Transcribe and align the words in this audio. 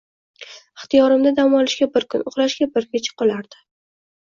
Ixtiyorimda 0.79 1.33
dam 1.41 1.53
olishga 1.59 1.89
bir 1.99 2.09
kun, 2.15 2.25
uxlashga 2.33 2.71
bir 2.79 2.91
kecha 2.97 3.17
qolardi... 3.23 3.65